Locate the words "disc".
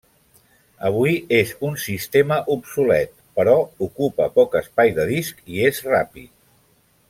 5.15-5.47